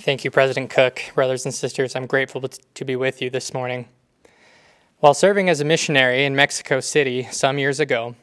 Thank 0.00 0.24
you, 0.24 0.30
President 0.30 0.70
Cook. 0.70 1.02
Brothers 1.14 1.44
and 1.44 1.52
sisters, 1.52 1.94
I'm 1.94 2.06
grateful 2.06 2.40
to 2.40 2.84
be 2.86 2.96
with 2.96 3.20
you 3.20 3.28
this 3.28 3.52
morning. 3.52 3.86
While 5.00 5.12
serving 5.12 5.50
as 5.50 5.60
a 5.60 5.64
missionary 5.66 6.24
in 6.24 6.34
Mexico 6.34 6.80
City 6.80 7.28
some 7.30 7.58
years 7.58 7.80
ago, 7.80 8.14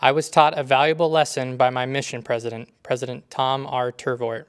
I 0.00 0.12
was 0.12 0.30
taught 0.30 0.56
a 0.56 0.62
valuable 0.62 1.10
lesson 1.10 1.56
by 1.56 1.70
my 1.70 1.86
mission 1.86 2.22
president, 2.22 2.68
President 2.84 3.28
Tom 3.32 3.66
R. 3.66 3.90
Turvort. 3.90 4.44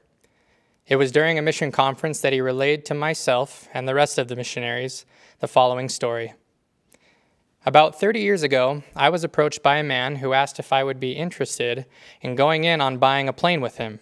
It 0.85 0.97
was 0.97 1.11
during 1.11 1.39
a 1.39 1.41
mission 1.41 1.71
conference 1.71 2.21
that 2.21 2.33
he 2.33 2.39
relayed 2.39 2.85
to 2.85 2.93
myself 2.93 3.67
and 3.73 3.87
the 3.87 3.95
rest 3.95 4.19
of 4.19 4.27
the 4.27 4.35
missionaries 4.35 5.07
the 5.39 5.47
following 5.47 5.89
story. 5.89 6.35
About 7.65 7.99
30 7.99 8.19
years 8.19 8.43
ago, 8.43 8.83
I 8.95 9.09
was 9.09 9.23
approached 9.23 9.63
by 9.63 9.77
a 9.77 9.83
man 9.83 10.17
who 10.17 10.33
asked 10.33 10.59
if 10.59 10.71
I 10.71 10.83
would 10.83 10.99
be 10.99 11.13
interested 11.13 11.87
in 12.21 12.35
going 12.35 12.63
in 12.63 12.79
on 12.79 12.99
buying 12.99 13.27
a 13.27 13.33
plane 13.33 13.59
with 13.59 13.77
him. 13.77 14.01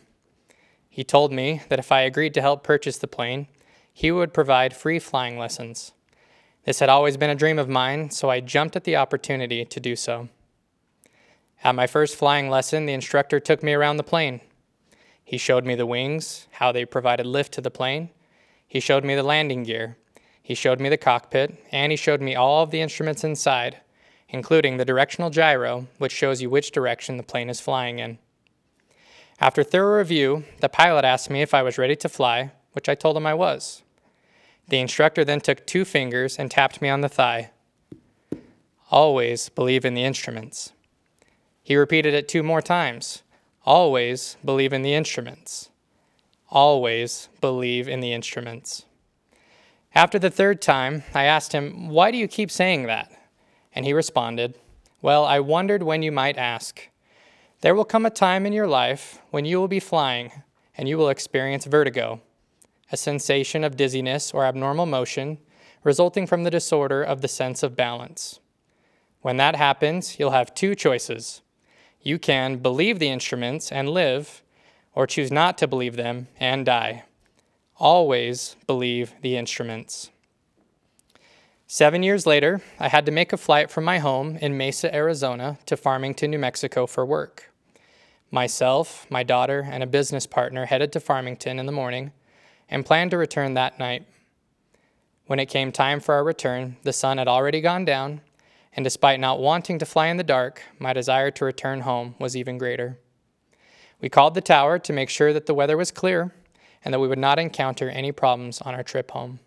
He 0.98 1.04
told 1.04 1.32
me 1.32 1.62
that 1.70 1.78
if 1.78 1.92
I 1.92 2.02
agreed 2.02 2.34
to 2.34 2.42
help 2.42 2.64
purchase 2.64 2.98
the 2.98 3.08
plane, 3.08 3.46
he 3.94 4.10
would 4.10 4.34
provide 4.34 4.76
free 4.76 4.98
flying 4.98 5.38
lessons. 5.38 5.92
This 6.64 6.80
had 6.80 6.90
always 6.90 7.18
been 7.18 7.30
a 7.30 7.36
dream 7.36 7.60
of 7.60 7.70
mine, 7.70 8.10
so 8.10 8.32
I 8.32 8.40
jumped 8.40 8.76
at 8.76 8.84
the 8.84 8.96
opportunity 8.96 9.64
to 9.64 9.80
do 9.80 9.96
so. 9.96 10.30
At 11.64 11.76
my 11.76 11.86
first 11.86 12.16
flying 12.16 12.50
lesson, 12.50 12.88
the 12.88 12.94
instructor 12.94 13.40
took 13.40 13.62
me 13.62 13.74
around 13.74 13.98
the 13.98 14.04
plane. 14.04 14.42
He 15.24 15.38
showed 15.38 15.66
me 15.66 15.76
the 15.76 15.86
wings, 15.86 16.48
how 16.54 16.72
they 16.72 16.84
provided 16.84 17.28
lift 17.28 17.54
to 17.54 17.62
the 17.62 17.70
plane. 17.70 18.10
He 18.68 18.80
showed 18.80 19.04
me 19.04 19.14
the 19.14 19.22
landing 19.22 19.62
gear, 19.62 19.98
he 20.42 20.56
showed 20.56 20.80
me 20.80 20.90
the 20.90 20.98
cockpit, 20.98 21.64
and 21.72 21.92
he 21.92 21.96
showed 21.96 22.22
me 22.22 22.34
all 22.34 22.64
of 22.64 22.72
the 22.72 22.82
instruments 22.82 23.24
inside, 23.24 23.82
including 24.30 24.78
the 24.78 24.86
directional 24.86 25.30
gyro, 25.30 25.86
which 26.00 26.12
shows 26.12 26.42
you 26.42 26.50
which 26.50 26.72
direction 26.72 27.18
the 27.18 27.22
plane 27.22 27.52
is 27.52 27.62
flying 27.62 28.00
in. 28.00 28.18
After 29.40 29.64
thorough 29.64 30.00
review, 30.00 30.46
the 30.62 30.70
pilot 30.70 31.06
asked 31.06 31.30
me 31.30 31.42
if 31.42 31.54
I 31.54 31.62
was 31.62 31.78
ready 31.78 31.96
to 31.98 32.10
fly, 32.10 32.52
which 32.72 32.90
I 32.90 32.96
told 32.96 33.16
him 33.16 33.28
I 33.28 33.36
was. 33.36 33.84
The 34.68 34.80
instructor 34.80 35.24
then 35.24 35.42
took 35.42 35.66
two 35.66 35.86
fingers 35.86 36.38
and 36.38 36.50
tapped 36.50 36.82
me 36.82 36.90
on 36.90 37.02
the 37.02 37.10
thigh. 37.10 37.52
Always 38.90 39.50
believe 39.50 39.86
in 39.86 39.94
the 39.94 40.04
instruments. 40.04 40.74
He 41.62 41.76
repeated 41.76 42.14
it 42.14 42.28
two 42.28 42.42
more 42.44 42.62
times. 42.62 43.22
Always 43.66 44.38
believe 44.44 44.74
in 44.74 44.82
the 44.82 44.94
instruments. 44.94 45.70
Always 46.50 47.30
believe 47.42 47.88
in 47.88 48.00
the 48.00 48.14
instruments. 48.14 48.86
After 49.94 50.18
the 50.18 50.30
third 50.30 50.62
time, 50.62 51.04
I 51.14 51.26
asked 51.26 51.52
him, 51.52 51.90
Why 51.90 52.12
do 52.12 52.18
you 52.18 52.28
keep 52.28 52.50
saying 52.50 52.84
that? 52.84 53.12
And 53.74 53.86
he 53.86 53.94
responded, 53.94 54.56
Well, 55.02 55.26
I 55.26 55.40
wondered 55.42 55.84
when 55.84 56.02
you 56.02 56.12
might 56.12 56.38
ask. 56.38 56.88
There 57.62 57.74
will 57.74 57.86
come 57.86 58.06
a 58.06 58.12
time 58.12 58.46
in 58.46 58.54
your 58.54 58.68
life 58.68 59.20
when 59.32 59.44
you 59.44 59.60
will 59.60 59.68
be 59.68 59.80
flying 59.80 60.32
and 60.78 60.88
you 60.88 60.96
will 60.96 61.10
experience 61.10 61.66
vertigo, 61.66 62.22
a 62.92 62.98
sensation 62.98 63.64
of 63.64 63.76
dizziness 63.76 64.32
or 64.32 64.46
abnormal 64.46 64.86
motion 64.86 65.40
resulting 65.84 66.28
from 66.28 66.44
the 66.44 66.52
disorder 66.52 67.02
of 67.02 67.22
the 67.22 67.28
sense 67.28 67.64
of 67.64 67.76
balance. 67.76 68.40
When 69.22 69.38
that 69.38 69.56
happens, 69.56 70.20
you'll 70.20 70.32
have 70.32 70.54
two 70.54 70.76
choices. 70.76 71.42
You 72.02 72.20
can 72.20 72.58
believe 72.58 73.00
the 73.00 73.10
instruments 73.10 73.72
and 73.72 73.90
live, 73.90 74.44
or 74.94 75.08
choose 75.08 75.32
not 75.32 75.58
to 75.58 75.68
believe 75.68 75.96
them 75.96 76.28
and 76.40 76.66
die. 76.66 77.06
Always 77.78 78.56
believe 78.68 79.14
the 79.22 79.36
instruments. 79.36 80.12
Seven 81.68 82.04
years 82.04 82.26
later, 82.26 82.62
I 82.80 82.88
had 82.88 83.06
to 83.08 83.12
make 83.12 83.34
a 83.34 83.38
flight 83.38 83.70
from 83.70 83.84
my 83.84 84.00
home 84.00 84.38
in 84.38 84.58
Mesa, 84.58 84.94
Arizona 84.94 85.58
to 85.66 85.76
Farmington, 85.76 86.32
New 86.32 86.40
Mexico 86.40 86.86
for 86.86 87.06
work. 87.06 87.47
Myself, 88.30 89.08
my 89.10 89.24
daughter, 89.24 89.68
and 89.72 89.82
a 89.82 89.88
business 89.88 90.28
partner 90.28 90.66
headed 90.66 90.92
to 90.92 91.00
Farmington 91.00 91.60
in 91.60 91.66
the 91.66 91.72
morning 91.72 92.12
and 92.70 92.86
planned 92.86 93.12
to 93.12 93.18
return 93.18 93.54
that 93.54 93.80
night. 93.80 94.06
When 95.28 95.40
it 95.40 95.46
came 95.46 95.72
time 95.72 96.02
for 96.02 96.14
our 96.14 96.24
return, 96.26 96.76
the 96.84 96.92
sun 96.92 97.20
had 97.20 97.30
already 97.30 97.62
gone 97.62 97.86
down, 97.86 98.20
and 98.74 98.84
despite 98.84 99.22
not 99.22 99.40
wanting 99.40 99.80
to 99.80 99.86
fly 99.86 100.08
in 100.08 100.18
the 100.18 100.24
dark, 100.24 100.62
my 100.78 100.92
desire 100.92 101.32
to 101.32 101.46
return 101.46 101.82
home 101.82 102.16
was 102.20 102.36
even 102.36 102.58
greater. 102.58 103.00
We 104.02 104.10
called 104.10 104.34
the 104.34 104.42
tower 104.42 104.78
to 104.78 104.94
make 104.94 105.10
sure 105.10 105.32
that 105.32 105.46
the 105.46 105.54
weather 105.54 105.78
was 105.78 105.92
clear 105.92 106.34
and 106.84 106.94
that 106.94 107.00
we 107.00 107.08
would 107.08 107.18
not 107.18 107.40
encounter 107.40 107.90
any 107.90 108.12
problems 108.12 108.62
on 108.62 108.76
our 108.76 108.84
trip 108.84 109.12
home. 109.12 109.40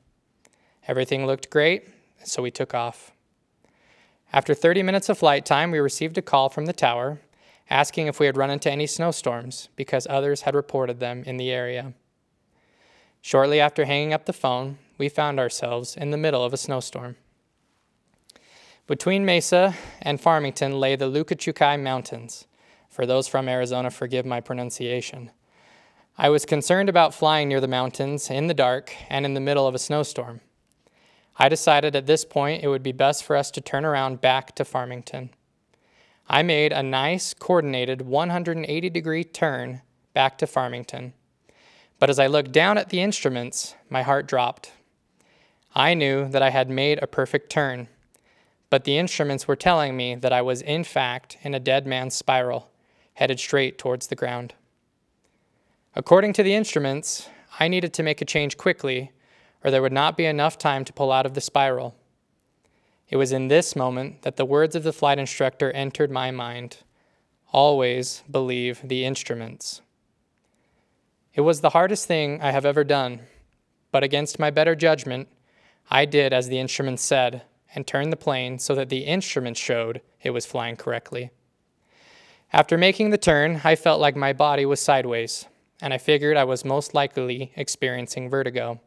Everything 0.88 1.26
looked 1.26 1.50
great, 1.50 1.86
so 2.24 2.42
we 2.42 2.50
took 2.50 2.74
off. 2.74 3.12
After 4.32 4.54
30 4.54 4.82
minutes 4.82 5.08
of 5.10 5.18
flight 5.18 5.44
time, 5.44 5.70
we 5.70 5.78
received 5.78 6.16
a 6.16 6.22
call 6.22 6.48
from 6.48 6.66
the 6.66 6.72
tower 6.72 7.20
asking 7.70 8.08
if 8.08 8.18
we 8.18 8.26
had 8.26 8.36
run 8.36 8.50
into 8.50 8.70
any 8.70 8.86
snowstorms 8.86 9.68
because 9.76 10.06
others 10.10 10.42
had 10.42 10.54
reported 10.54 11.00
them 11.00 11.22
in 11.24 11.36
the 11.36 11.50
area. 11.50 11.94
Shortly 13.22 13.60
after 13.60 13.84
hanging 13.84 14.12
up 14.12 14.26
the 14.26 14.32
phone, 14.32 14.78
we 14.98 15.08
found 15.08 15.38
ourselves 15.38 15.96
in 15.96 16.10
the 16.10 16.16
middle 16.16 16.44
of 16.44 16.52
a 16.52 16.58
snowstorm. 16.58 17.16
Between 18.86 19.24
Mesa 19.24 19.76
and 20.02 20.20
Farmington 20.20 20.80
lay 20.80 20.96
the 20.96 21.08
Lukachukai 21.08 21.80
Mountains. 21.80 22.46
For 22.88 23.06
those 23.06 23.28
from 23.28 23.48
Arizona, 23.48 23.90
forgive 23.90 24.26
my 24.26 24.40
pronunciation. 24.40 25.30
I 26.18 26.28
was 26.28 26.44
concerned 26.44 26.88
about 26.88 27.14
flying 27.14 27.48
near 27.48 27.60
the 27.60 27.68
mountains 27.68 28.30
in 28.30 28.48
the 28.48 28.54
dark 28.54 28.92
and 29.08 29.24
in 29.24 29.34
the 29.34 29.40
middle 29.40 29.66
of 29.66 29.76
a 29.76 29.78
snowstorm. 29.78 30.40
I 31.36 31.48
decided 31.48 31.94
at 31.94 32.06
this 32.06 32.24
point 32.24 32.64
it 32.64 32.68
would 32.68 32.82
be 32.82 32.92
best 32.92 33.22
for 33.22 33.36
us 33.36 33.50
to 33.52 33.60
turn 33.60 33.84
around 33.84 34.20
back 34.20 34.54
to 34.56 34.64
Farmington. 34.64 35.30
I 36.32 36.44
made 36.44 36.72
a 36.72 36.80
nice, 36.80 37.34
coordinated 37.34 38.02
180 38.02 38.88
degree 38.90 39.24
turn 39.24 39.82
back 40.14 40.38
to 40.38 40.46
Farmington. 40.46 41.12
But 41.98 42.08
as 42.08 42.20
I 42.20 42.28
looked 42.28 42.52
down 42.52 42.78
at 42.78 42.90
the 42.90 43.00
instruments, 43.00 43.74
my 43.88 44.02
heart 44.02 44.28
dropped. 44.28 44.70
I 45.74 45.94
knew 45.94 46.28
that 46.28 46.40
I 46.40 46.50
had 46.50 46.70
made 46.70 47.02
a 47.02 47.08
perfect 47.08 47.50
turn, 47.50 47.88
but 48.70 48.84
the 48.84 48.96
instruments 48.96 49.48
were 49.48 49.56
telling 49.56 49.96
me 49.96 50.14
that 50.14 50.32
I 50.32 50.40
was, 50.40 50.62
in 50.62 50.84
fact, 50.84 51.36
in 51.42 51.52
a 51.52 51.58
dead 51.58 51.84
man's 51.84 52.14
spiral, 52.14 52.70
headed 53.14 53.40
straight 53.40 53.76
towards 53.76 54.06
the 54.06 54.14
ground. 54.14 54.54
According 55.96 56.34
to 56.34 56.44
the 56.44 56.54
instruments, 56.54 57.28
I 57.58 57.66
needed 57.66 57.92
to 57.94 58.04
make 58.04 58.22
a 58.22 58.24
change 58.24 58.56
quickly, 58.56 59.10
or 59.64 59.72
there 59.72 59.82
would 59.82 59.92
not 59.92 60.16
be 60.16 60.26
enough 60.26 60.58
time 60.58 60.84
to 60.84 60.92
pull 60.92 61.10
out 61.10 61.26
of 61.26 61.34
the 61.34 61.40
spiral. 61.40 61.96
It 63.10 63.16
was 63.16 63.32
in 63.32 63.48
this 63.48 63.74
moment 63.74 64.22
that 64.22 64.36
the 64.36 64.44
words 64.44 64.76
of 64.76 64.84
the 64.84 64.92
flight 64.92 65.18
instructor 65.18 65.72
entered 65.72 66.12
my 66.12 66.30
mind 66.30 66.78
always 67.52 68.22
believe 68.30 68.80
the 68.84 69.04
instruments. 69.04 69.82
It 71.34 71.40
was 71.40 71.60
the 71.60 71.70
hardest 71.70 72.06
thing 72.06 72.40
I 72.40 72.52
have 72.52 72.64
ever 72.64 72.84
done, 72.84 73.22
but 73.90 74.04
against 74.04 74.38
my 74.38 74.50
better 74.50 74.76
judgment, 74.76 75.28
I 75.90 76.04
did 76.04 76.32
as 76.32 76.48
the 76.48 76.60
instruments 76.60 77.02
said 77.02 77.42
and 77.74 77.84
turned 77.84 78.12
the 78.12 78.16
plane 78.16 78.60
so 78.60 78.76
that 78.76 78.88
the 78.88 79.04
instruments 79.04 79.58
showed 79.58 80.02
it 80.22 80.30
was 80.30 80.46
flying 80.46 80.76
correctly. 80.76 81.30
After 82.52 82.78
making 82.78 83.10
the 83.10 83.18
turn, 83.18 83.60
I 83.64 83.74
felt 83.74 84.00
like 84.00 84.16
my 84.16 84.32
body 84.32 84.64
was 84.64 84.80
sideways 84.80 85.46
and 85.82 85.92
I 85.92 85.98
figured 85.98 86.36
I 86.36 86.44
was 86.44 86.64
most 86.64 86.94
likely 86.94 87.52
experiencing 87.56 88.28
vertigo. 88.28 88.80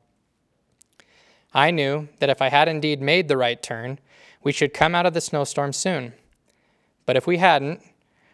I 1.54 1.72
knew 1.72 2.10
that 2.20 2.30
if 2.30 2.42
I 2.42 2.50
had 2.50 2.68
indeed 2.68 3.02
made 3.02 3.28
the 3.28 3.38
right 3.38 3.62
turn, 3.62 4.00
we 4.44 4.52
should 4.52 4.74
come 4.74 4.96
out 4.96 5.06
of 5.06 5.14
the 5.14 5.22
snowstorm 5.22 5.72
soon. 5.72 6.14
But 7.06 7.16
if 7.16 7.28
we 7.28 7.38
hadn't, 7.38 7.82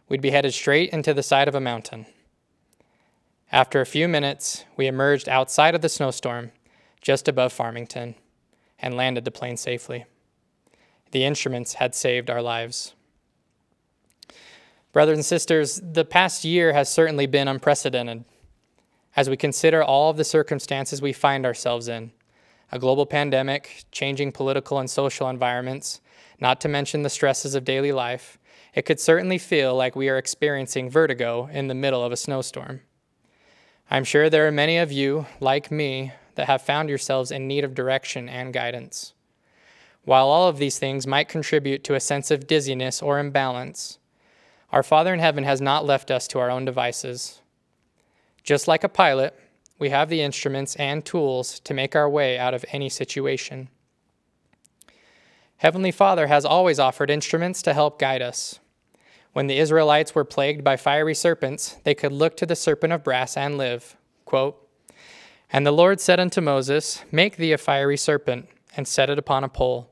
we'd 0.07 0.21
be 0.21 0.31
headed 0.31 0.53
straight 0.53 0.91
into 0.91 1.13
the 1.13 1.23
side 1.23 1.47
of 1.47 1.55
a 1.55 1.59
mountain. 1.59 2.05
After 3.51 3.81
a 3.81 3.85
few 3.85 4.07
minutes, 4.07 4.63
we 4.77 4.87
emerged 4.87 5.27
outside 5.27 5.75
of 5.75 5.81
the 5.81 5.89
snowstorm, 5.89 6.51
just 7.01 7.27
above 7.27 7.51
Farmington, 7.51 8.15
and 8.79 8.95
landed 8.95 9.25
the 9.25 9.31
plane 9.31 9.57
safely. 9.57 10.05
The 11.11 11.25
instruments 11.25 11.75
had 11.75 11.95
saved 11.95 12.29
our 12.29 12.41
lives. 12.41 12.93
Brothers 14.93 15.17
and 15.17 15.25
sisters, 15.25 15.81
the 15.83 16.05
past 16.05 16.45
year 16.45 16.73
has 16.73 16.89
certainly 16.89 17.25
been 17.25 17.47
unprecedented 17.47 18.23
as 19.15 19.29
we 19.29 19.35
consider 19.35 19.83
all 19.83 20.09
of 20.09 20.17
the 20.17 20.23
circumstances 20.23 21.01
we 21.01 21.13
find 21.13 21.45
ourselves 21.45 21.87
in 21.87 22.11
a 22.71 22.79
global 22.79 23.05
pandemic, 23.05 23.85
changing 23.91 24.31
political 24.31 24.79
and 24.79 24.89
social 24.89 25.29
environments, 25.29 26.01
not 26.39 26.61
to 26.61 26.67
mention 26.67 27.01
the 27.01 27.09
stresses 27.09 27.55
of 27.55 27.65
daily 27.65 27.91
life, 27.91 28.37
it 28.73 28.83
could 28.83 28.99
certainly 28.99 29.37
feel 29.37 29.75
like 29.75 29.95
we 29.95 30.09
are 30.09 30.17
experiencing 30.17 30.89
vertigo 30.89 31.49
in 31.51 31.67
the 31.67 31.73
middle 31.73 32.03
of 32.03 32.11
a 32.11 32.17
snowstorm. 32.17 32.81
I'm 33.89 34.03
sure 34.03 34.29
there 34.29 34.47
are 34.47 34.51
many 34.51 34.77
of 34.77 34.91
you, 34.91 35.25
like 35.39 35.71
me, 35.71 36.13
that 36.35 36.47
have 36.47 36.61
found 36.61 36.89
yourselves 36.89 37.31
in 37.31 37.47
need 37.47 37.63
of 37.63 37.73
direction 37.73 38.29
and 38.29 38.53
guidance. 38.53 39.13
While 40.05 40.27
all 40.27 40.47
of 40.47 40.57
these 40.57 40.79
things 40.79 41.07
might 41.07 41.27
contribute 41.27 41.83
to 41.83 41.95
a 41.95 41.99
sense 41.99 42.31
of 42.31 42.47
dizziness 42.47 43.01
or 43.01 43.19
imbalance, 43.19 43.97
our 44.71 44.83
Father 44.83 45.13
in 45.13 45.19
heaven 45.19 45.43
has 45.43 45.59
not 45.59 45.85
left 45.85 46.11
us 46.11 46.27
to 46.27 46.39
our 46.39 46.51
own 46.51 46.65
devices. 46.65 47.41
Just 48.43 48.67
like 48.67 48.83
a 48.83 48.89
pilot, 48.89 49.37
we 49.79 49.89
have 49.89 50.09
the 50.09 50.21
instruments 50.21 50.75
and 50.75 51.03
tools 51.03 51.59
to 51.61 51.73
make 51.73 51.95
our 51.95 52.09
way 52.09 52.37
out 52.37 52.53
of 52.53 52.65
any 52.71 52.89
situation. 52.89 53.69
Heavenly 55.57 55.91
Father 55.91 56.27
has 56.27 56.45
always 56.45 56.79
offered 56.79 57.09
instruments 57.09 57.61
to 57.63 57.73
help 57.73 57.97
guide 57.97 58.21
us. 58.21 58.59
When 59.33 59.47
the 59.47 59.59
Israelites 59.59 60.13
were 60.13 60.25
plagued 60.25 60.63
by 60.63 60.75
fiery 60.75 61.15
serpents, 61.15 61.77
they 61.83 61.95
could 61.95 62.11
look 62.11 62.35
to 62.37 62.45
the 62.45 62.55
serpent 62.55 62.93
of 62.93 63.03
brass 63.03 63.37
and 63.37 63.57
live. 63.57 63.95
Quote, 64.25 64.67
And 65.51 65.65
the 65.65 65.71
Lord 65.71 65.99
said 65.99 66.19
unto 66.19 66.41
Moses, 66.41 67.03
Make 67.11 67.37
thee 67.37 67.53
a 67.53 67.57
fiery 67.57 67.97
serpent, 67.97 68.47
and 68.75 68.87
set 68.87 69.09
it 69.09 69.19
upon 69.19 69.43
a 69.43 69.49
pole. 69.49 69.89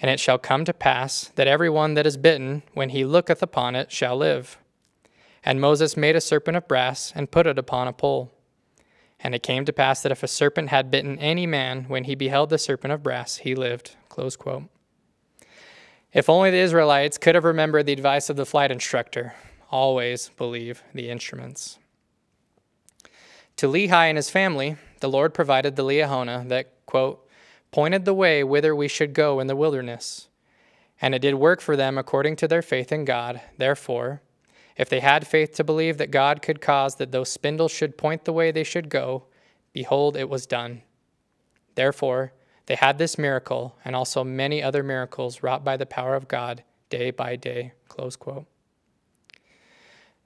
And 0.00 0.10
it 0.10 0.20
shall 0.20 0.38
come 0.38 0.64
to 0.64 0.74
pass 0.74 1.30
that 1.36 1.46
every 1.46 1.70
one 1.70 1.94
that 1.94 2.06
is 2.06 2.16
bitten, 2.16 2.62
when 2.74 2.90
he 2.90 3.04
looketh 3.04 3.42
upon 3.42 3.74
it, 3.74 3.92
shall 3.92 4.16
live. 4.16 4.58
And 5.44 5.60
Moses 5.60 5.96
made 5.96 6.16
a 6.16 6.20
serpent 6.20 6.56
of 6.56 6.68
brass, 6.68 7.12
and 7.14 7.30
put 7.30 7.46
it 7.46 7.58
upon 7.58 7.88
a 7.88 7.92
pole. 7.92 8.32
And 9.22 9.34
it 9.34 9.42
came 9.42 9.64
to 9.64 9.72
pass 9.72 10.02
that 10.02 10.12
if 10.12 10.22
a 10.22 10.28
serpent 10.28 10.68
had 10.68 10.90
bitten 10.90 11.18
any 11.18 11.46
man, 11.46 11.84
when 11.84 12.04
he 12.04 12.14
beheld 12.14 12.50
the 12.50 12.58
serpent 12.58 12.92
of 12.92 13.02
brass, 13.02 13.36
he 13.36 13.54
lived. 13.54 13.96
Close 14.08 14.36
quote. 14.36 14.64
If 16.12 16.28
only 16.28 16.50
the 16.50 16.58
Israelites 16.58 17.18
could 17.18 17.34
have 17.34 17.44
remembered 17.44 17.86
the 17.86 17.92
advice 17.92 18.28
of 18.28 18.36
the 18.36 18.44
flight 18.44 18.70
instructor 18.70 19.34
always 19.70 20.28
believe 20.36 20.82
the 20.92 21.08
instruments. 21.08 21.78
To 23.56 23.66
Lehi 23.66 23.90
and 23.90 24.18
his 24.18 24.28
family, 24.28 24.76
the 25.00 25.08
Lord 25.08 25.32
provided 25.32 25.76
the 25.76 25.84
Liahona 25.84 26.48
that, 26.48 26.72
quote, 26.84 27.26
pointed 27.70 28.04
the 28.04 28.14
way 28.14 28.44
whither 28.44 28.76
we 28.76 28.88
should 28.88 29.14
go 29.14 29.40
in 29.40 29.46
the 29.46 29.56
wilderness. 29.56 30.28
And 31.00 31.14
it 31.14 31.20
did 31.20 31.34
work 31.34 31.60
for 31.60 31.74
them 31.76 31.96
according 31.96 32.36
to 32.36 32.48
their 32.48 32.62
faith 32.62 32.92
in 32.92 33.04
God. 33.04 33.40
Therefore, 33.56 34.20
if 34.76 34.88
they 34.88 35.00
had 35.00 35.26
faith 35.26 35.54
to 35.54 35.64
believe 35.64 35.98
that 35.98 36.10
God 36.10 36.42
could 36.42 36.60
cause 36.60 36.96
that 36.96 37.12
those 37.12 37.30
spindles 37.30 37.72
should 37.72 37.98
point 37.98 38.24
the 38.24 38.32
way 38.32 38.50
they 38.50 38.64
should 38.64 38.88
go, 38.88 39.24
behold, 39.72 40.16
it 40.16 40.28
was 40.28 40.46
done. 40.46 40.82
Therefore, 41.74 42.32
they 42.66 42.74
had 42.76 42.98
this 42.98 43.18
miracle 43.18 43.76
and 43.84 43.96
also 43.96 44.24
many 44.24 44.62
other 44.62 44.82
miracles 44.82 45.42
wrought 45.42 45.64
by 45.64 45.76
the 45.76 45.86
power 45.86 46.14
of 46.14 46.28
God 46.28 46.62
day 46.90 47.10
by 47.10 47.36
day. 47.36 47.72
Close 47.88 48.16
quote. 48.16 48.46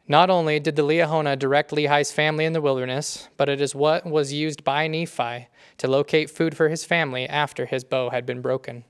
Not 0.09 0.31
only 0.31 0.61
did 0.61 0.77
the 0.77 0.83
Liahona 0.83 1.37
direct 1.37 1.73
Lehi's 1.73 2.13
family 2.13 2.45
in 2.45 2.53
the 2.53 2.61
wilderness, 2.61 3.29
but 3.37 3.49
it 3.49 3.61
is 3.61 3.75
what 3.75 4.07
was 4.07 4.33
used 4.33 4.63
by 4.63 4.87
Nephi 4.87 5.49
to 5.79 5.89
locate 5.89 6.31
food 6.31 6.57
for 6.57 6.69
his 6.69 6.85
family 6.85 7.29
after 7.29 7.67
his 7.67 7.83
bow 7.83 8.11
had 8.11 8.25
been 8.25 8.41
broken. 8.41 8.85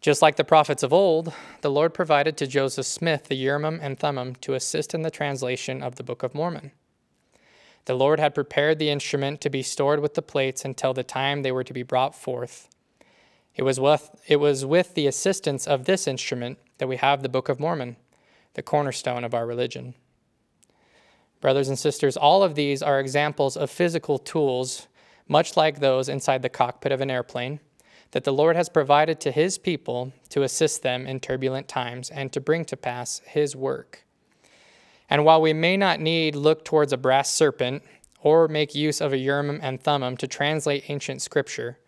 Just 0.00 0.22
like 0.22 0.36
the 0.36 0.44
prophets 0.44 0.82
of 0.82 0.94
old, 0.94 1.34
the 1.60 1.70
Lord 1.70 1.92
provided 1.92 2.38
to 2.38 2.46
Joseph 2.46 2.86
Smith 2.86 3.24
the 3.24 3.34
Urim 3.34 3.78
and 3.82 3.98
Thummim 3.98 4.34
to 4.36 4.54
assist 4.54 4.94
in 4.94 5.02
the 5.02 5.10
translation 5.10 5.82
of 5.82 5.96
the 5.96 6.02
Book 6.02 6.22
of 6.22 6.34
Mormon. 6.34 6.72
The 7.84 7.94
Lord 7.94 8.18
had 8.18 8.34
prepared 8.34 8.78
the 8.78 8.88
instrument 8.88 9.42
to 9.42 9.50
be 9.50 9.62
stored 9.62 10.00
with 10.00 10.14
the 10.14 10.22
plates 10.22 10.64
until 10.64 10.94
the 10.94 11.04
time 11.04 11.42
they 11.42 11.52
were 11.52 11.64
to 11.64 11.74
be 11.74 11.82
brought 11.82 12.14
forth. 12.14 12.68
It 13.54 13.62
was 13.62 13.78
with, 13.78 14.10
it 14.26 14.36
was 14.36 14.64
with 14.64 14.94
the 14.94 15.06
assistance 15.06 15.66
of 15.66 15.84
this 15.84 16.08
instrument 16.08 16.58
that 16.78 16.88
we 16.88 16.96
have 16.96 17.22
the 17.22 17.28
Book 17.28 17.50
of 17.50 17.60
Mormon, 17.60 17.96
the 18.54 18.62
cornerstone 18.62 19.22
of 19.22 19.34
our 19.34 19.46
religion. 19.46 19.92
Brothers 21.42 21.68
and 21.68 21.78
sisters, 21.78 22.16
all 22.16 22.42
of 22.42 22.54
these 22.54 22.82
are 22.82 23.00
examples 23.00 23.54
of 23.54 23.70
physical 23.70 24.18
tools, 24.18 24.88
much 25.28 25.58
like 25.58 25.80
those 25.80 26.08
inside 26.08 26.40
the 26.40 26.48
cockpit 26.48 26.90
of 26.90 27.02
an 27.02 27.10
airplane 27.10 27.60
that 28.12 28.24
the 28.24 28.32
Lord 28.32 28.56
has 28.56 28.68
provided 28.68 29.20
to 29.20 29.30
his 29.30 29.58
people 29.58 30.12
to 30.30 30.42
assist 30.42 30.82
them 30.82 31.06
in 31.06 31.20
turbulent 31.20 31.68
times 31.68 32.10
and 32.10 32.32
to 32.32 32.40
bring 32.40 32.64
to 32.66 32.76
pass 32.76 33.20
his 33.24 33.54
work. 33.54 34.04
And 35.08 35.24
while 35.24 35.40
we 35.40 35.52
may 35.52 35.76
not 35.76 36.00
need 36.00 36.34
look 36.34 36.64
towards 36.64 36.92
a 36.92 36.96
brass 36.96 37.30
serpent 37.30 37.82
or 38.20 38.48
make 38.48 38.74
use 38.74 39.00
of 39.00 39.12
a 39.12 39.18
Urim 39.18 39.60
and 39.62 39.80
Thummim 39.80 40.16
to 40.18 40.26
translate 40.26 40.88
ancient 40.88 41.22
scripture, 41.22 41.78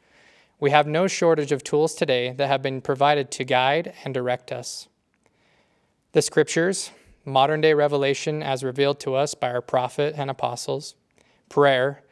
we 0.59 0.71
have 0.71 0.87
no 0.87 1.07
shortage 1.09 1.53
of 1.53 1.65
tools 1.65 1.95
today 1.95 2.33
that 2.33 2.47
have 2.47 2.63
been 2.63 2.81
provided 2.81 3.31
to 3.33 3.45
guide 3.45 3.95
and 4.05 4.15
direct 4.15 4.53
us. 4.53 4.89
The 6.13 6.23
scriptures, 6.23 6.91
modern 7.25 7.61
day 7.61 7.75
revelation 7.75 8.43
as 8.43 8.63
revealed 8.63 9.01
to 9.01 9.15
us 9.15 9.35
by 9.35 9.51
our 9.51 9.61
prophet 9.61 10.15
and 10.17 10.31
apostles, 10.31 10.95
prayer, 11.49 12.03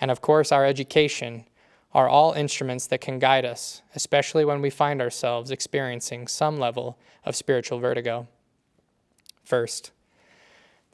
and 0.00 0.10
of 0.10 0.20
course 0.20 0.50
our 0.50 0.64
education 0.64 1.44
are 1.92 2.08
all 2.08 2.32
instruments 2.32 2.86
that 2.86 3.00
can 3.00 3.18
guide 3.18 3.44
us, 3.44 3.82
especially 3.94 4.44
when 4.44 4.62
we 4.62 4.70
find 4.70 5.00
ourselves 5.00 5.50
experiencing 5.50 6.28
some 6.28 6.58
level 6.58 6.98
of 7.24 7.34
spiritual 7.34 7.78
vertigo. 7.78 8.28
First, 9.44 9.90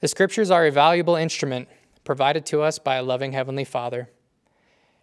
the 0.00 0.08
scriptures 0.08 0.50
are 0.50 0.66
a 0.66 0.70
valuable 0.70 1.16
instrument 1.16 1.68
provided 2.04 2.46
to 2.46 2.62
us 2.62 2.78
by 2.78 2.96
a 2.96 3.02
loving 3.02 3.32
Heavenly 3.32 3.64
Father. 3.64 4.08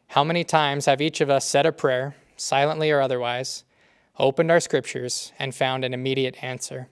How 0.07 0.23
many 0.23 0.43
times 0.43 0.85
have 0.85 1.01
each 1.01 1.21
of 1.21 1.29
us 1.29 1.45
said 1.45 1.65
a 1.65 1.71
prayer, 1.71 2.15
silently 2.37 2.89
or 2.91 3.01
otherwise, 3.01 3.63
opened 4.17 4.51
our 4.51 4.59
scriptures, 4.59 5.31
and 5.37 5.53
found 5.53 5.83
an 5.83 5.93
immediate 5.93 6.43
answer? 6.43 6.87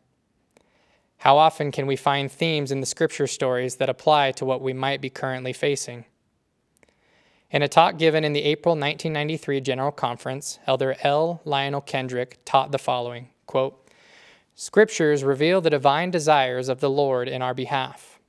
How 1.18 1.38
often 1.38 1.71
can 1.71 1.86
we 1.86 1.95
find 1.95 2.31
themes 2.31 2.71
in 2.71 2.80
the 2.80 2.88
scripture 2.88 3.27
stories 3.27 3.75
that 3.75 3.89
apply 3.89 4.31
to 4.33 4.45
what 4.45 4.62
we 4.62 4.74
might 4.74 5.01
be 5.01 5.09
currently 5.12 5.54
facing? 5.54 6.06
In 7.51 7.62
a 7.62 7.68
talk 7.68 7.98
given 7.98 8.24
in 8.24 8.31
the 8.31 8.44
April 8.44 8.75
1993 8.75 9.59
General 9.59 9.92
Conference, 9.92 10.57
Elder 10.68 10.95
L. 11.01 11.42
Lionel 11.44 11.81
Kendrick 11.81 12.39
taught 12.45 12.71
the 12.71 12.80
following 12.80 13.27
quote, 13.45 13.89
Scriptures 14.56 15.25
reveal 15.25 15.59
the 15.59 15.69
divine 15.69 16.12
desires 16.12 16.69
of 16.69 16.80
the 16.80 16.89
Lord 16.89 17.27
in 17.27 17.42
our 17.42 17.53
behalf. 17.53 18.19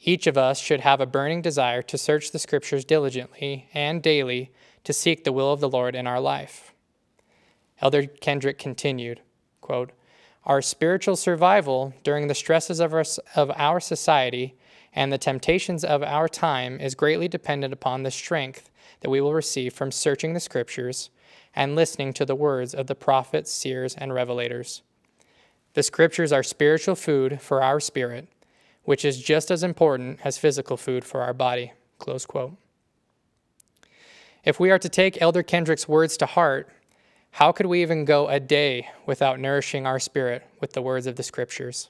Each 0.00 0.26
of 0.26 0.38
us 0.38 0.58
should 0.60 0.80
have 0.80 0.98
a 0.98 1.06
burning 1.06 1.42
desire 1.42 1.82
to 1.82 1.98
search 1.98 2.30
the 2.30 2.38
Scriptures 2.38 2.86
diligently 2.86 3.68
and 3.74 4.02
daily 4.02 4.50
to 4.84 4.94
seek 4.94 5.24
the 5.24 5.32
will 5.32 5.52
of 5.52 5.60
the 5.60 5.68
Lord 5.68 5.94
in 5.94 6.06
our 6.06 6.20
life. 6.20 6.72
Elder 7.82 8.06
Kendrick 8.06 8.58
continued, 8.58 9.20
quote, 9.60 9.92
Our 10.46 10.62
spiritual 10.62 11.16
survival 11.16 11.92
during 12.02 12.28
the 12.28 12.34
stresses 12.34 12.80
of 12.80 12.94
our, 12.94 13.04
of 13.34 13.50
our 13.56 13.78
society 13.78 14.54
and 14.98 15.12
the 15.12 15.16
temptations 15.16 15.84
of 15.84 16.02
our 16.02 16.26
time 16.26 16.80
is 16.80 16.96
greatly 16.96 17.28
dependent 17.28 17.72
upon 17.72 18.02
the 18.02 18.10
strength 18.10 18.68
that 19.00 19.10
we 19.10 19.20
will 19.20 19.32
receive 19.32 19.72
from 19.72 19.92
searching 19.92 20.32
the 20.32 20.40
Scriptures 20.40 21.10
and 21.54 21.76
listening 21.76 22.12
to 22.12 22.24
the 22.24 22.34
words 22.34 22.74
of 22.74 22.88
the 22.88 22.96
prophets, 22.96 23.52
seers, 23.52 23.94
and 23.94 24.10
revelators. 24.10 24.80
The 25.74 25.84
Scriptures 25.84 26.32
are 26.32 26.42
spiritual 26.42 26.96
food 26.96 27.40
for 27.40 27.62
our 27.62 27.78
spirit, 27.78 28.26
which 28.82 29.04
is 29.04 29.22
just 29.22 29.52
as 29.52 29.62
important 29.62 30.18
as 30.24 30.36
physical 30.36 30.76
food 30.76 31.04
for 31.04 31.22
our 31.22 31.32
body. 31.32 31.74
Close 32.00 32.26
quote. 32.26 32.54
If 34.42 34.58
we 34.58 34.72
are 34.72 34.80
to 34.80 34.88
take 34.88 35.22
Elder 35.22 35.44
Kendrick's 35.44 35.86
words 35.86 36.16
to 36.16 36.26
heart, 36.26 36.68
how 37.30 37.52
could 37.52 37.66
we 37.66 37.82
even 37.82 38.04
go 38.04 38.26
a 38.26 38.40
day 38.40 38.88
without 39.06 39.38
nourishing 39.38 39.86
our 39.86 40.00
spirit 40.00 40.44
with 40.60 40.72
the 40.72 40.82
words 40.82 41.06
of 41.06 41.14
the 41.14 41.22
Scriptures? 41.22 41.88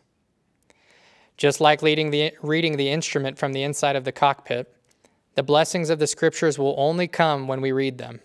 Just 1.39 1.61
like 1.61 1.81
the, 1.81 2.33
reading 2.43 2.77
the 2.77 2.91
instrument 2.91 3.39
from 3.39 3.53
the 3.53 3.63
inside 3.63 3.95
of 3.95 4.05
the 4.05 4.13
cockpit, 4.13 4.75
the 5.37 5.43
blessings 5.45 5.89
of 5.89 6.01
the 6.01 6.09
scriptures 6.09 6.59
will 6.59 6.75
only 6.77 7.07
come 7.07 7.47
when 7.47 7.61
we 7.61 7.71
read 7.71 7.97
them. 7.97 8.21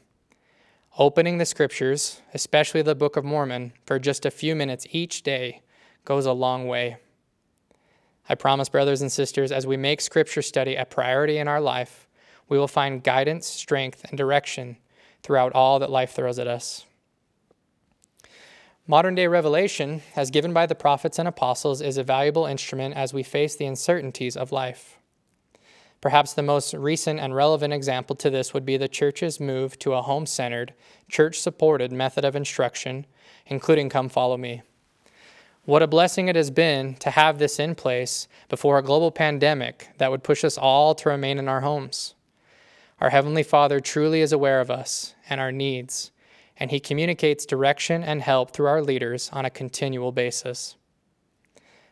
Opening 0.98 1.38
the 1.38 1.46
scriptures, 1.46 2.22
especially 2.34 2.82
the 2.82 2.96
Book 2.96 3.15
of 3.15 3.24
Mormon, 3.24 3.74
for 3.86 4.00
just 4.00 4.25
a 4.25 4.32
few 4.32 4.55
minutes 4.55 4.88
each 4.89 5.22
day 5.22 5.62
goes 6.05 6.25
a 6.25 6.34
long 6.34 6.67
way. 6.67 6.98
I 8.27 8.36
promise, 8.36 8.67
brothers 8.67 9.01
and 9.01 9.12
sisters, 9.12 9.51
as 9.51 9.67
we 9.67 9.77
make 9.77 10.01
scripture 10.01 10.41
study 10.41 10.75
a 10.75 10.86
priority 10.86 11.38
in 11.38 11.48
our 11.48 11.62
life, 11.62 12.08
we 12.50 12.58
will 12.58 12.67
find 12.67 13.03
guidance, 13.03 13.46
strength, 13.46 14.05
and 14.10 14.17
direction 14.17 14.77
throughout 15.22 15.53
all 15.53 15.77
that 15.79 15.91
life 15.91 16.13
throws 16.13 16.39
at 16.39 16.48
us. 16.48 16.86
Modern 18.85 19.15
day 19.15 19.27
revelation, 19.27 20.01
as 20.13 20.29
given 20.29 20.51
by 20.51 20.65
the 20.65 20.75
prophets 20.75 21.17
and 21.17 21.25
apostles, 21.25 21.81
is 21.81 21.97
a 21.97 22.03
valuable 22.03 22.45
instrument 22.45 22.95
as 22.97 23.13
we 23.13 23.23
face 23.23 23.55
the 23.55 23.65
uncertainties 23.65 24.35
of 24.35 24.51
life. 24.51 24.99
Perhaps 26.01 26.33
the 26.33 26.43
most 26.43 26.73
recent 26.73 27.17
and 27.17 27.33
relevant 27.33 27.73
example 27.73 28.13
to 28.17 28.29
this 28.29 28.53
would 28.53 28.65
be 28.65 28.75
the 28.75 28.89
church's 28.89 29.39
move 29.39 29.79
to 29.79 29.93
a 29.93 30.01
home 30.01 30.25
centered, 30.25 30.73
church 31.07 31.39
supported 31.39 31.93
method 31.93 32.25
of 32.25 32.35
instruction, 32.35 33.05
including 33.45 33.87
Come 33.87 34.09
Follow 34.09 34.35
Me. 34.35 34.63
What 35.63 35.81
a 35.81 35.87
blessing 35.87 36.27
it 36.27 36.35
has 36.35 36.51
been 36.51 36.95
to 36.95 37.09
have 37.09 37.39
this 37.39 37.59
in 37.59 37.75
place 37.75 38.27
before 38.49 38.77
a 38.77 38.83
global 38.83 39.11
pandemic 39.11 39.91
that 39.97 40.11
would 40.11 40.23
push 40.23 40.43
us 40.43 40.57
all 40.57 40.93
to 40.95 41.07
remain 41.07 41.39
in 41.39 41.47
our 41.47 41.61
homes. 41.61 42.15
Our 42.99 43.11
Heavenly 43.11 43.43
Father 43.43 43.79
truly 43.79 44.19
is 44.19 44.33
aware 44.33 44.59
of 44.59 44.69
us 44.69 45.15
and 45.29 45.39
our 45.39 45.53
needs 45.53 46.11
and 46.57 46.72
he 46.72 46.79
communicates 46.79 47.45
direction 47.45 48.03
and 48.03 48.22
help 48.22 48.51
through 48.51 48.67
our 48.67 48.81
leaders 48.81 49.29
on 49.33 49.45
a 49.45 49.50
continual 49.50 50.12
basis. 50.12 50.75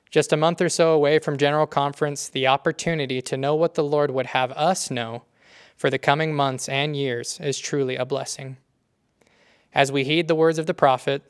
Just 0.10 0.34
a 0.34 0.38
month 0.38 0.62
or 0.62 0.70
so 0.70 0.92
away 0.92 1.20
from 1.20 1.38
General 1.38 1.66
Conference, 1.66 2.28
the 2.28 2.48
opportunity 2.48 3.22
to 3.22 3.38
know 3.38 3.56
what 3.56 3.76
the 3.76 3.84
Lord 3.84 4.12
would 4.12 4.28
have 4.28 4.52
us 4.52 4.92
know 4.92 5.24
for 5.76 5.90
the 5.90 5.98
coming 5.98 6.36
months 6.36 6.70
and 6.70 6.96
years 6.96 7.40
is 7.40 7.58
truly 7.58 7.96
a 7.96 8.06
blessing. 8.06 8.58
As 9.74 9.92
we 9.92 10.04
heed 10.04 10.28
the 10.28 10.36
words 10.36 10.60
of 10.60 10.66
the 10.66 10.74
prophet, 10.74 11.24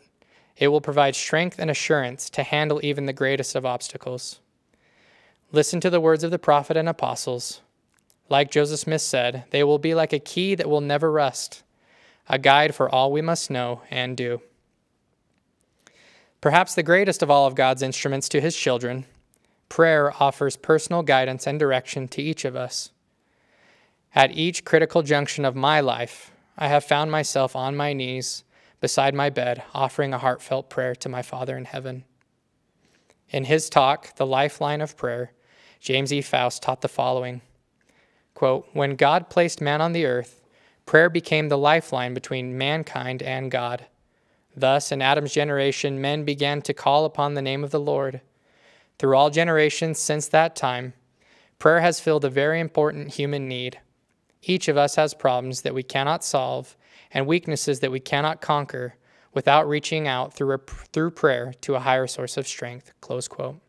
it 0.58 0.70
will 0.70 0.82
provide 0.82 1.16
strength 1.16 1.58
and 1.60 1.70
assurance 1.70 2.30
to 2.32 2.44
handle 2.44 2.82
even 2.84 3.06
the 3.06 3.14
greatest 3.14 3.56
of 3.56 3.66
obstacles. 3.66 4.40
Listen 5.52 5.80
to 5.80 5.90
the 5.90 6.02
words 6.02 6.24
of 6.24 6.32
the 6.32 6.40
prophet 6.40 6.76
and 6.76 6.90
apostles. 6.90 7.62
Like 8.30 8.52
Joseph 8.52 8.80
Smith 8.80 9.02
said, 9.02 9.46
they 9.52 9.64
will 9.64 9.80
be 9.80 9.94
like 9.94 10.12
a 10.12 10.20
key 10.20 10.56
that 10.56 10.70
will 10.70 10.82
never 10.82 11.12
rust 11.12 11.64
a 12.28 12.40
guide 12.40 12.76
for 12.76 12.90
all 12.90 13.12
we 13.12 13.22
must 13.22 13.50
know 13.50 13.82
and 13.90 14.16
do. 14.16 14.42
Perhaps 16.40 16.74
the 16.76 16.84
greatest 16.84 17.22
of 17.22 17.30
all 17.30 17.46
of 17.46 17.56
God's 17.56 17.84
instruments 17.84 18.28
to 18.30 18.42
his 18.42 18.56
children, 18.56 19.06
prayer 19.70 20.12
offers 20.22 20.58
personal 20.58 21.04
guidance 21.04 21.46
and 21.46 21.60
direction 21.60 22.08
to 22.10 22.22
each 22.22 22.46
of 22.46 22.56
us. 22.56 22.92
At 24.14 24.32
each 24.32 24.66
critical 24.66 25.04
junction 25.04 25.46
of 25.46 25.56
my 25.56 25.80
life, 25.80 26.32
I 26.58 26.68
have 26.68 26.84
found 26.84 27.12
myself 27.12 27.56
on 27.56 27.78
my 27.78 27.94
knees 27.94 28.44
beside 28.82 29.14
my 29.14 29.30
bed, 29.30 29.64
offering 29.74 30.14
a 30.14 30.18
heartfelt 30.18 30.70
prayer 30.70 30.96
to 30.96 31.08
my 31.08 31.22
Father 31.22 31.56
in 31.56 31.66
heaven. 31.66 32.04
In 33.30 33.46
his 33.46 33.70
talk, 33.70 34.16
The 34.16 34.26
Lifeline 34.26 34.82
of 34.82 34.98
Prayer, 34.98 35.32
James 35.80 36.12
E. 36.12 36.22
Faust 36.22 36.64
taught 36.64 36.82
the 36.82 36.90
following 36.90 37.42
quote, 38.34 38.68
When 38.74 38.96
God 38.96 39.30
placed 39.30 39.62
man 39.62 39.82
on 39.82 39.94
the 39.94 40.06
earth, 40.06 40.41
prayer 40.86 41.10
became 41.10 41.50
the 41.50 41.58
lifeline 41.58 42.14
between 42.14 42.58
mankind 42.58 43.22
and 43.24 43.52
God. 43.52 43.86
Thus, 44.56 44.92
in 44.92 45.02
Adam's 45.02 45.34
generation, 45.34 46.02
men 46.02 46.26
began 46.26 46.62
to 46.64 46.74
call 46.74 47.06
upon 47.06 47.34
the 47.34 47.42
name 47.42 47.64
of 47.64 47.72
the 47.72 47.80
Lord. 47.80 48.22
Through 49.00 49.16
all 49.16 49.30
generations 49.30 50.00
since 50.00 50.28
that 50.28 50.56
time, 50.56 50.94
prayer 51.60 51.80
has 51.80 52.00
filled 52.00 52.26
a 52.26 52.30
very 52.30 52.60
important 52.60 53.16
human 53.16 53.48
need. 53.48 53.80
Each 54.44 54.68
of 54.68 54.78
us 54.78 54.96
has 54.96 55.14
problems 55.14 55.62
that 55.62 55.74
we 55.74 55.84
cannot 55.84 56.24
solve 56.24 56.76
and 57.12 57.28
weaknesses 57.28 57.80
that 57.80 57.92
we 57.92 58.00
cannot 58.00 58.42
conquer 58.42 58.96
without 59.34 59.68
reaching 59.68 60.08
out 60.08 60.34
through, 60.34 60.54
a, 60.54 60.60
through 60.92 61.12
prayer 61.12 61.54
to 61.62 61.76
a 61.76 61.80
higher 61.80 62.08
source 62.08 62.38
of 62.38 62.48
strength. 62.48 62.92
Close 63.02 63.28
quote. 63.28 63.60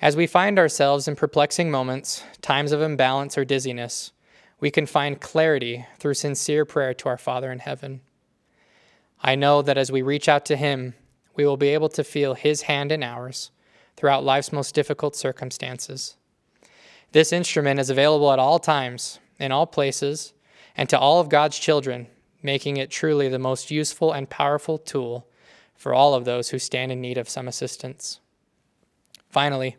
As 0.00 0.16
we 0.16 0.26
find 0.26 0.58
ourselves 0.58 1.06
in 1.06 1.16
perplexing 1.16 1.70
moments, 1.70 2.24
times 2.40 2.72
of 2.72 2.80
imbalance 2.80 3.36
or 3.36 3.44
dizziness, 3.44 4.12
we 4.60 4.70
can 4.70 4.86
find 4.86 5.20
clarity 5.20 5.86
through 5.98 6.14
sincere 6.14 6.64
prayer 6.64 6.94
to 6.94 7.08
our 7.08 7.18
Father 7.18 7.50
in 7.50 7.58
heaven. 7.58 8.02
I 9.22 9.34
know 9.34 9.62
that 9.62 9.78
as 9.78 9.90
we 9.90 10.02
reach 10.02 10.28
out 10.28 10.44
to 10.46 10.56
Him, 10.56 10.94
we 11.34 11.44
will 11.46 11.56
be 11.56 11.68
able 11.68 11.88
to 11.90 12.04
feel 12.04 12.34
His 12.34 12.62
hand 12.62 12.92
in 12.92 13.02
ours 13.02 13.50
throughout 13.96 14.24
life's 14.24 14.52
most 14.52 14.74
difficult 14.74 15.16
circumstances. 15.16 16.16
This 17.12 17.32
instrument 17.32 17.80
is 17.80 17.90
available 17.90 18.30
at 18.32 18.38
all 18.38 18.58
times, 18.58 19.18
in 19.38 19.50
all 19.50 19.66
places, 19.66 20.32
and 20.76 20.88
to 20.88 20.98
all 20.98 21.20
of 21.20 21.28
God's 21.28 21.58
children, 21.58 22.06
making 22.42 22.76
it 22.76 22.90
truly 22.90 23.28
the 23.28 23.38
most 23.38 23.70
useful 23.70 24.12
and 24.12 24.30
powerful 24.30 24.78
tool 24.78 25.26
for 25.74 25.94
all 25.94 26.14
of 26.14 26.24
those 26.24 26.50
who 26.50 26.58
stand 26.58 26.92
in 26.92 27.00
need 27.00 27.18
of 27.18 27.28
some 27.28 27.48
assistance. 27.48 28.20
Finally, 29.28 29.76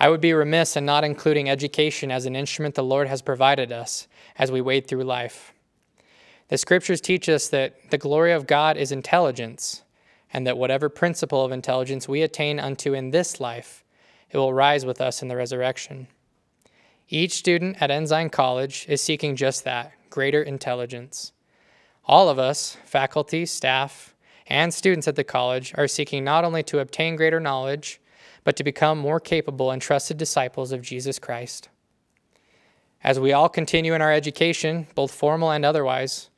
I 0.00 0.08
would 0.08 0.22
be 0.22 0.32
remiss 0.32 0.78
in 0.78 0.86
not 0.86 1.04
including 1.04 1.50
education 1.50 2.10
as 2.10 2.24
an 2.24 2.34
instrument 2.34 2.74
the 2.74 2.82
Lord 2.82 3.06
has 3.08 3.20
provided 3.20 3.70
us 3.70 4.08
as 4.38 4.50
we 4.50 4.62
wade 4.62 4.86
through 4.86 5.04
life. 5.04 5.52
The 6.48 6.56
scriptures 6.56 7.02
teach 7.02 7.28
us 7.28 7.48
that 7.48 7.90
the 7.90 7.98
glory 7.98 8.32
of 8.32 8.46
God 8.46 8.78
is 8.78 8.92
intelligence, 8.92 9.82
and 10.32 10.46
that 10.46 10.56
whatever 10.56 10.88
principle 10.88 11.44
of 11.44 11.52
intelligence 11.52 12.08
we 12.08 12.22
attain 12.22 12.58
unto 12.58 12.94
in 12.94 13.10
this 13.10 13.40
life, 13.40 13.84
it 14.30 14.38
will 14.38 14.54
rise 14.54 14.86
with 14.86 15.02
us 15.02 15.20
in 15.20 15.28
the 15.28 15.36
resurrection. 15.36 16.06
Each 17.10 17.34
student 17.34 17.82
at 17.82 17.90
Ensign 17.90 18.30
College 18.30 18.86
is 18.88 19.02
seeking 19.02 19.36
just 19.36 19.64
that 19.64 19.92
greater 20.08 20.42
intelligence. 20.42 21.32
All 22.06 22.30
of 22.30 22.38
us, 22.38 22.78
faculty, 22.86 23.44
staff, 23.44 24.14
and 24.46 24.72
students 24.72 25.06
at 25.06 25.16
the 25.16 25.24
college, 25.24 25.74
are 25.76 25.86
seeking 25.86 26.24
not 26.24 26.44
only 26.44 26.62
to 26.64 26.78
obtain 26.78 27.16
greater 27.16 27.38
knowledge, 27.38 27.99
but 28.44 28.56
to 28.56 28.64
become 28.64 28.98
more 28.98 29.20
capable 29.20 29.70
and 29.70 29.80
trusted 29.80 30.16
disciples 30.16 30.72
of 30.72 30.82
Jesus 30.82 31.18
Christ. 31.18 31.68
As 33.02 33.18
we 33.18 33.32
all 33.32 33.48
continue 33.48 33.94
in 33.94 34.02
our 34.02 34.12
education, 34.12 34.86
both 34.94 35.12
formal 35.12 35.50
and 35.50 35.64
otherwise, 35.64 36.28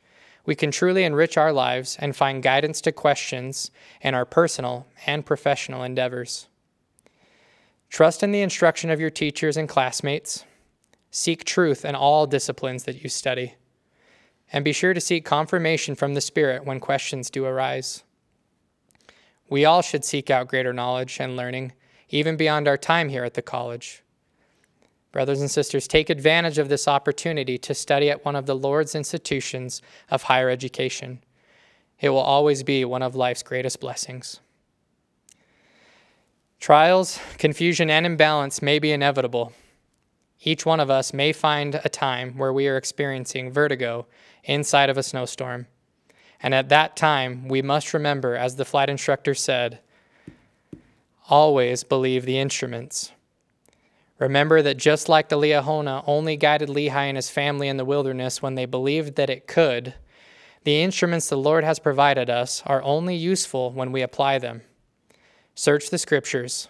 we 0.45 0.55
can 0.55 0.71
truly 0.71 1.05
enrich 1.05 1.37
our 1.37 1.53
lives 1.53 1.97
and 2.01 2.17
find 2.17 2.43
guidance 2.43 2.81
to 2.83 2.93
questions 2.93 3.71
in 4.01 4.15
our 4.15 4.25
personal 4.25 4.87
and 5.07 5.27
professional 5.27 5.83
endeavors. 5.83 6.49
Trust 7.89 8.23
in 8.23 8.33
the 8.33 8.43
instruction 8.43 8.91
of 8.91 9.01
your 9.01 9.11
teachers 9.11 9.57
and 9.57 9.69
classmates 9.69 10.45
Seek 11.15 11.45
truth 11.45 11.85
in 11.85 11.95
all 11.95 12.27
disciplines 12.27 12.85
that 12.85 13.03
you 13.03 13.11
study. 13.11 13.57
And 14.51 14.65
be 14.65 14.73
sure 14.73 14.95
to 14.95 15.01
seek 15.01 15.27
confirmation 15.27 15.95
from 15.95 16.15
the 16.15 16.23
Spirit 16.23 16.65
when 16.65 16.81
questions 16.81 17.29
do 17.29 17.45
arise. 17.45 18.03
We 19.51 19.67
all 19.67 19.83
should 19.83 20.07
seek 20.07 20.31
out 20.31 20.49
greater 20.49 20.73
knowledge 20.73 21.19
and 21.21 21.37
learning, 21.37 21.73
even 22.13 22.37
beyond 22.37 22.69
our 22.69 22.77
time 22.77 23.09
here 23.09 23.25
at 23.25 23.35
the 23.35 23.43
college. 23.43 24.05
Brothers 25.11 25.41
and 25.41 25.51
sisters, 25.51 25.89
take 25.89 26.09
advantage 26.09 26.59
of 26.59 26.69
this 26.69 26.87
opportunity 26.87 27.59
to 27.59 27.75
study 27.75 28.09
at 28.09 28.25
one 28.25 28.37
of 28.37 28.47
the 28.47 28.55
Lord's 28.55 28.95
institutions 28.95 29.83
of 30.11 30.23
higher 30.23 30.49
education. 30.49 31.21
It 32.01 32.11
will 32.11 32.19
always 32.19 32.63
be 32.63 32.85
one 32.85 33.03
of 33.03 33.17
life's 33.17 33.43
greatest 33.43 33.81
blessings. 33.81 34.39
Trials, 36.61 37.19
confusion, 37.39 37.91
and 37.91 38.07
imbalance 38.07 38.63
may 38.63 38.79
be 38.79 38.93
inevitable, 38.93 39.53
each 40.45 40.67
one 40.67 40.81
of 40.81 40.91
us 40.91 41.15
may 41.15 41.33
find 41.33 41.81
a 41.85 41.89
time 41.89 42.37
where 42.37 42.53
we 42.53 42.67
are 42.67 42.77
experiencing 42.77 43.53
vertigo 43.53 44.07
inside 44.43 44.91
of 44.91 44.99
a 44.99 45.03
snowstorm. 45.03 45.67
And 46.41 46.53
at 46.53 46.69
that 46.71 46.97
time, 46.97 47.47
we 47.47 47.63
must 47.63 47.95
remember, 47.95 48.35
as 48.35 48.57
the 48.57 48.65
flight 48.65 48.91
instructor 48.91 49.35
said, 49.35 49.79
always 51.29 51.85
believe 51.85 52.25
the 52.25 52.39
instruments. 52.39 53.13
Remember 54.19 54.63
that 54.63 54.77
just 54.77 55.09
like 55.09 55.29
the 55.29 55.37
Liahona 55.37 56.05
only 56.07 56.37
guided 56.37 56.69
Lehi 56.69 56.91
and 56.91 57.17
his 57.17 57.31
family 57.31 57.69
in 57.69 57.77
the 57.77 57.85
wilderness 57.85 58.41
when 58.41 58.55
they 58.55 58.67
believed 58.67 59.17
that 59.17 59.31
it 59.31 59.47
could, 59.47 59.95
the 60.65 60.81
instruments 60.83 61.29
the 61.29 61.37
Lord 61.37 61.65
has 61.65 61.81
provided 61.81 62.31
us 62.31 62.63
are 62.67 62.83
only 62.83 63.17
useful 63.17 63.73
when 63.73 63.91
we 63.91 64.01
apply 64.01 64.39
them. 64.39 64.63
Search 65.55 65.91
the 65.91 65.99
scriptures. 65.99 66.69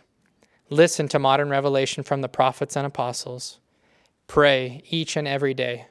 Listen 0.70 1.08
to 1.08 1.18
modern 1.18 1.50
revelation 1.50 2.02
from 2.02 2.22
the 2.22 2.28
prophets 2.28 2.74
and 2.74 2.86
apostles. 2.86 3.58
Pray 4.26 4.82
each 4.88 5.16
and 5.16 5.28
every 5.28 5.52
day 5.52 5.86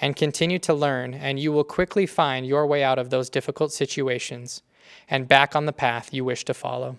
and 0.00 0.16
continue 0.16 0.58
to 0.60 0.72
learn, 0.72 1.12
and 1.12 1.38
you 1.38 1.52
will 1.52 1.64
quickly 1.64 2.06
find 2.06 2.46
your 2.46 2.66
way 2.66 2.82
out 2.82 2.98
of 2.98 3.10
those 3.10 3.28
difficult 3.28 3.72
situations 3.72 4.62
and 5.08 5.28
back 5.28 5.54
on 5.54 5.66
the 5.66 5.72
path 5.72 6.14
you 6.14 6.24
wish 6.24 6.44
to 6.44 6.54
follow. 6.54 6.96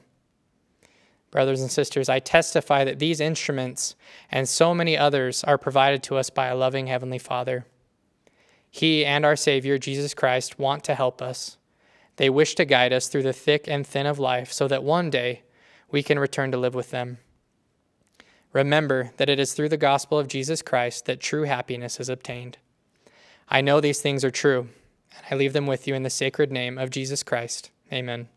Brothers 1.32 1.62
and 1.62 1.72
sisters, 1.72 2.10
I 2.10 2.20
testify 2.20 2.84
that 2.84 3.00
these 3.00 3.22
instruments 3.22 3.96
and 4.30 4.48
so 4.48 4.74
many 4.74 4.98
others 4.98 5.44
are 5.46 5.58
provided 5.58 6.04
to 6.04 6.18
us 6.18 6.30
by 6.30 6.48
a 6.48 6.56
loving 6.56 6.88
Heavenly 6.88 7.18
Father. 7.18 7.66
He 8.70 9.06
and 9.06 9.26
our 9.26 9.38
Savior, 9.38 9.78
Jesus 9.78 10.14
Christ, 10.14 10.60
want 10.60 10.84
to 10.84 10.96
help 10.96 11.22
us. 11.22 11.58
They 12.18 12.30
wish 12.30 12.56
to 12.56 12.66
guide 12.66 12.92
us 12.92 13.08
through 13.08 13.24
the 13.24 13.34
thick 13.34 13.66
and 13.68 13.88
thin 13.88 14.06
of 14.06 14.20
life 14.20 14.52
so 14.52 14.68
that 14.68 14.84
one 14.84 15.10
day 15.10 15.44
we 15.90 16.04
can 16.04 16.20
return 16.20 16.52
to 16.52 16.58
live 16.58 16.76
with 16.76 16.92
them. 16.92 17.18
Remember 18.54 19.12
that 19.16 19.30
it 19.30 19.40
is 19.40 19.54
through 19.54 19.70
the 19.70 19.78
gospel 19.78 20.20
of 20.20 20.28
Jesus 20.28 20.62
Christ 20.62 21.06
that 21.06 21.22
true 21.22 21.44
happiness 21.44 22.00
is 22.00 22.10
obtained. 22.10 22.58
I 23.48 23.62
know 23.62 23.80
these 23.80 24.02
things 24.02 24.26
are 24.26 24.32
true, 24.32 24.68
and 25.16 25.26
I 25.32 25.36
leave 25.36 25.54
them 25.54 25.68
with 25.68 25.88
you 25.88 25.96
in 25.96 26.04
the 26.04 26.10
sacred 26.10 26.52
name 26.52 26.78
of 26.78 26.90
Jesus 26.90 27.24
Christ. 27.24 27.72
Amen. 27.92 28.28